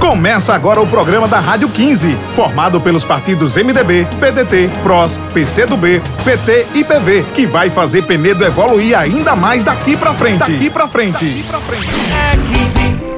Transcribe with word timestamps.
Começa 0.00 0.54
agora 0.54 0.80
o 0.80 0.86
programa 0.86 1.26
da 1.26 1.40
Rádio 1.40 1.68
15, 1.68 2.16
formado 2.34 2.80
pelos 2.80 3.04
partidos 3.04 3.56
MDB, 3.56 4.06
PDT, 4.20 4.70
PROS, 4.82 5.18
PCdoB, 5.34 6.00
PT 6.24 6.66
e 6.74 6.84
PV, 6.84 7.24
que 7.34 7.46
vai 7.46 7.70
fazer 7.70 8.02
Penedo 8.02 8.44
evoluir 8.44 8.96
ainda 8.96 9.34
mais 9.34 9.64
daqui 9.64 9.96
pra 9.96 10.14
frente. 10.14 10.38
Daqui 10.38 10.70
pra 10.70 10.86
frente. 10.86 11.24
Daqui 11.24 11.42
pra 11.42 11.58
frente. 11.58 11.88
É 12.12 12.58
15. 12.58 13.15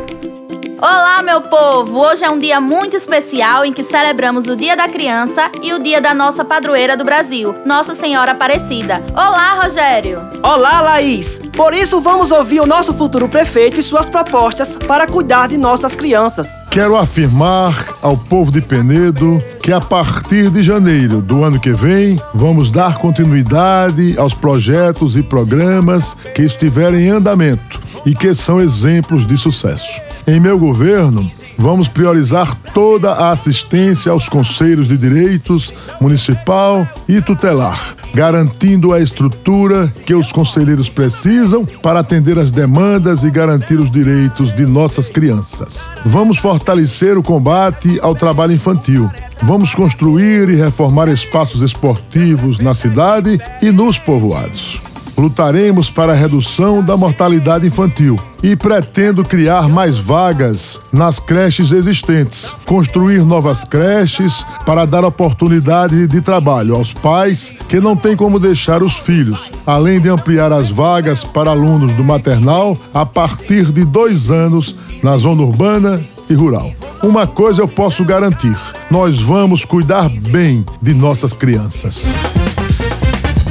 Olá, 0.81 1.25
meu 1.25 1.41
povo! 1.41 1.99
Hoje 1.99 2.25
é 2.25 2.31
um 2.31 2.39
dia 2.39 2.61
muito 2.61 2.97
especial 2.97 3.65
em 3.65 3.73
que 3.73 3.83
celebramos 3.83 4.47
o 4.47 4.55
Dia 4.55 4.77
da 4.77 4.89
Criança 4.89 5.51
e 5.61 5.73
o 5.73 5.83
dia 5.83 6.01
da 6.01 6.15
nossa 6.15 6.45
padroeira 6.45 6.97
do 6.97 7.05
Brasil, 7.05 7.53
Nossa 7.67 7.97
Senhora 7.97 8.31
Aparecida. 8.31 9.03
Olá, 9.13 9.61
Rogério! 9.65 10.21
Olá, 10.41 10.81
Laís! 10.81 11.41
Por 11.57 11.75
isso, 11.75 12.01
vamos 12.01 12.31
ouvir 12.31 12.61
o 12.61 12.67
nosso 12.67 12.95
futuro 12.95 13.29
prefeito 13.29 13.81
e 13.81 13.83
suas 13.83 14.09
propostas 14.09 14.77
para 14.87 15.09
cuidar 15.09 15.49
de 15.49 15.59
nossas 15.59 15.97
crianças. 15.97 16.47
Quero 16.71 16.97
afirmar 16.97 17.75
ao 18.01 18.17
povo 18.17 18.53
de 18.53 18.61
Penedo 18.61 19.43
que 19.61 19.73
a 19.73 19.81
partir 19.81 20.49
de 20.49 20.63
janeiro 20.63 21.21
do 21.21 21.43
ano 21.43 21.59
que 21.59 21.73
vem, 21.73 22.23
vamos 22.33 22.71
dar 22.71 22.99
continuidade 22.99 24.17
aos 24.17 24.33
projetos 24.33 25.17
e 25.17 25.25
programas 25.25 26.15
que 26.37 26.43
estiverem 26.43 27.07
em 27.07 27.11
andamento 27.11 27.81
e 28.07 28.15
que 28.15 28.33
são 28.33 28.61
exemplos 28.61 29.27
de 29.27 29.37
sucesso. 29.37 30.08
Em 30.29 30.39
meu 30.39 30.59
governo, 30.59 31.27
vamos 31.57 31.89
priorizar 31.89 32.55
toda 32.75 33.13
a 33.13 33.31
assistência 33.31 34.13
aos 34.13 34.29
conselhos 34.29 34.87
de 34.87 34.95
direitos 34.99 35.73
municipal 35.99 36.87
e 37.09 37.23
tutelar, 37.23 37.97
garantindo 38.13 38.93
a 38.93 39.01
estrutura 39.01 39.91
que 40.05 40.15
os 40.15 40.31
conselheiros 40.31 40.91
precisam 40.91 41.65
para 41.65 42.01
atender 42.01 42.39
as 42.39 42.53
demandas 42.53 43.23
e 43.23 43.31
garantir 43.31 43.81
os 43.81 43.91
direitos 43.91 44.53
de 44.53 44.67
nossas 44.67 45.09
crianças. 45.09 45.89
Vamos 46.05 46.37
fortalecer 46.37 47.17
o 47.17 47.23
combate 47.23 47.99
ao 48.03 48.15
trabalho 48.15 48.53
infantil. 48.53 49.11
Vamos 49.41 49.75
construir 49.75 50.51
e 50.51 50.57
reformar 50.57 51.09
espaços 51.09 51.63
esportivos 51.63 52.59
na 52.59 52.75
cidade 52.75 53.41
e 53.63 53.73
nos 53.73 53.97
povoados. 53.97 54.88
Lutaremos 55.19 55.91
para 55.91 56.13
a 56.13 56.15
redução 56.15 56.81
da 56.81 56.97
mortalidade 56.97 57.67
infantil 57.67 58.17
e 58.41 58.55
pretendo 58.55 59.25
criar 59.25 59.69
mais 59.69 59.99
vagas 59.99 60.81
nas 60.93 61.19
creches 61.19 61.73
existentes, 61.73 62.55
construir 62.65 63.25
novas 63.25 63.65
creches 63.65 64.45
para 64.65 64.87
dar 64.87 65.05
oportunidade 65.05 66.07
de 66.07 66.21
trabalho 66.21 66.77
aos 66.77 66.93
pais 66.93 67.53
que 67.69 67.81
não 67.81 67.97
têm 67.97 68.15
como 68.15 68.39
deixar 68.39 68.81
os 68.81 68.95
filhos, 68.95 69.51
além 69.67 69.99
de 69.99 70.09
ampliar 70.09 70.53
as 70.53 70.71
vagas 70.71 71.25
para 71.25 71.51
alunos 71.51 71.93
do 71.95 72.05
maternal 72.05 72.79
a 72.95 73.05
partir 73.05 73.73
de 73.73 73.85
dois 73.85 74.31
anos 74.31 74.77
na 75.03 75.17
zona 75.17 75.43
urbana 75.43 76.01
e 76.31 76.35
rural. 76.35 76.71
Uma 77.03 77.27
coisa 77.27 77.63
eu 77.63 77.69
posso 77.69 78.05
garantir: 78.05 78.57
nós 78.89 79.21
vamos 79.21 79.65
cuidar 79.65 80.09
bem 80.09 80.65
de 80.81 80.95
nossas 80.95 81.33
crianças. 81.33 82.07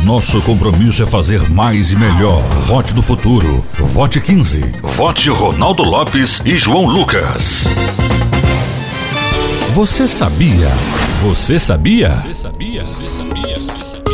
Nosso 0.03 0.41
compromisso 0.41 1.03
é 1.03 1.05
fazer 1.05 1.49
mais 1.49 1.91
e 1.91 1.95
melhor. 1.95 2.41
Vote 2.65 2.93
no 2.93 3.01
futuro. 3.01 3.63
Vote 3.73 4.21
15. 4.21 4.61
Vote 4.81 5.29
Ronaldo 5.29 5.83
Lopes 5.83 6.41
e 6.45 6.57
João 6.57 6.85
Lucas. 6.85 7.65
Você 9.73 10.07
sabia? 10.07 10.69
Você 11.23 11.59
sabia? 11.59 12.09
Você 12.09 12.33
sabia? 12.33 12.85
Você 12.85 13.07
sabia? 13.07 13.55
Você 13.55 13.67
sabia 13.67 14.06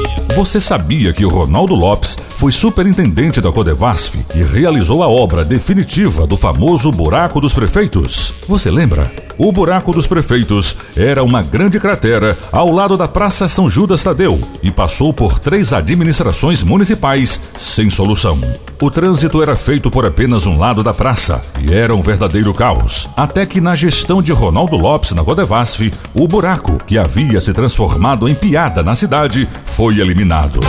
que 1.14 1.26
o 1.26 1.30
Ronaldo 1.30 1.76
Lopes 1.76 2.18
foi 2.38 2.52
superintendente 2.52 3.40
da 3.40 3.52
Codevasf 3.52 4.16
e 4.34 4.42
realizou 4.42 5.04
a 5.04 5.08
obra 5.08 5.46
definitiva 5.46 6.26
do 6.26 6.36
famoso 6.36 6.92
Buraco 6.92 7.40
dos 7.40 7.54
Prefeitos? 7.54 8.34
Você 8.48 8.72
lembra? 8.72 9.12
O 9.38 9.52
Buraco 9.52 9.92
dos 9.92 10.08
Prefeitos 10.08 10.76
era 10.96 11.24
uma 11.24 11.42
grande 11.42 11.80
cratera 11.80 12.38
ao 12.52 12.72
lado 12.72 12.98
da 12.98 13.08
Praça 13.08 13.48
São 13.48 13.70
Judas 13.70 14.04
Tadeu 14.04 14.40
e 14.62 14.72
passou 14.72 15.14
por 15.14 15.40
três 15.40 15.72
administrações 15.72 16.64
municipais 16.64 17.40
sem 17.56 17.90
solução. 17.90 18.40
O 18.82 18.92
trânsito 18.92 19.42
era 19.42 19.56
feito 19.56 19.90
por 19.90 20.06
apenas 20.06 20.46
um 20.46 20.58
lado 20.58 20.84
da 20.84 20.94
praça 20.94 21.42
e 21.62 21.74
era 21.74 21.96
um 21.96 22.02
verdadeiro 22.02 22.54
caos. 22.54 23.10
Até 23.16 23.46
que 23.46 23.62
na 23.62 23.76
gestão 23.76 24.22
de 24.22 24.32
Ronaldo 24.32 24.76
Lopes 24.76 25.14
na 25.14 25.24
Codevasf, 25.24 25.92
o 26.14 26.28
buraco, 26.28 26.78
que 26.86 26.98
havia 26.98 27.40
se 27.40 27.54
transformado 27.54 28.28
em 28.28 28.36
piada 28.36 28.84
na 28.84 28.94
cidade, 28.94 29.48
foi 29.76 30.00
eliminado. 30.00 30.60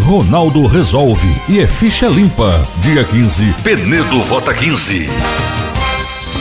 Ronaldo 0.00 0.66
resolve 0.66 1.40
e 1.48 1.60
é 1.60 1.66
ficha 1.66 2.08
limpa. 2.08 2.66
Dia 2.78 3.04
15, 3.04 3.54
Penedo 3.62 4.22
vota 4.24 4.52
15. 4.52 5.08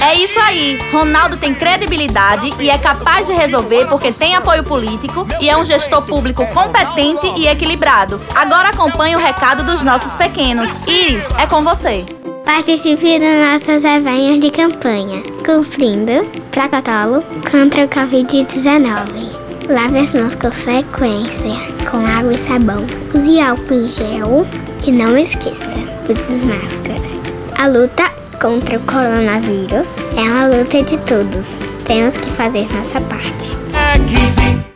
É 0.01 0.15
isso 0.15 0.39
aí. 0.39 0.79
Ronaldo 0.91 1.37
tem 1.37 1.53
credibilidade 1.53 2.51
e 2.59 2.69
é 2.69 2.77
capaz 2.79 3.27
de 3.27 3.33
resolver 3.33 3.85
porque 3.87 4.11
tem 4.11 4.35
apoio 4.35 4.63
político 4.63 5.27
e 5.39 5.49
é 5.49 5.55
um 5.55 5.63
gestor 5.63 6.01
público 6.01 6.45
competente 6.47 7.27
e 7.37 7.47
equilibrado. 7.47 8.19
Agora 8.33 8.69
acompanhe 8.69 9.15
o 9.15 9.19
recado 9.19 9.63
dos 9.63 9.83
nossos 9.83 10.15
pequenos. 10.15 10.87
Iris, 10.87 11.23
é 11.37 11.45
com 11.45 11.63
você. 11.63 12.03
Participe 12.43 13.19
das 13.19 13.61
nossas 13.61 13.83
eventos 13.83 14.39
de 14.39 14.51
campanha, 14.51 15.21
cumprindo 15.45 16.27
protocolo 16.51 17.23
contra 17.51 17.85
o 17.85 17.87
Covid-19. 17.87 19.44
Lave 19.67 19.97
as 19.97 20.13
mãos 20.13 20.35
com 20.35 20.51
frequência, 20.51 21.49
com 21.89 21.97
água 22.05 22.33
e 22.33 22.37
sabão. 22.37 22.85
Use 23.13 23.39
álcool 23.39 23.73
em 23.73 23.87
gel 23.87 24.47
e 24.85 24.91
não 24.91 25.17
esqueça, 25.17 25.75
use 26.07 26.45
máscara. 26.45 27.09
A 27.57 27.67
luta 27.67 28.11
contra 28.39 28.77
o 28.77 28.81
coronavírus 28.81 29.87
é 30.15 30.21
uma 30.21 30.45
luta 30.47 30.83
de 30.83 30.97
todos. 30.99 31.47
Temos 31.85 32.15
que 32.15 32.29
fazer 32.31 32.67
nossa 32.73 33.01
parte. 33.01 33.57
É 33.73 34.55